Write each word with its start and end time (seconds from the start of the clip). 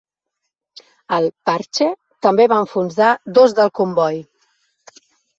El 1.17 1.25
"Parche" 1.49 1.87
també 2.27 2.47
va 2.53 2.57
enfonsar 2.61 3.09
dos 3.39 3.53
del 3.61 3.69
comboi. 3.81 4.17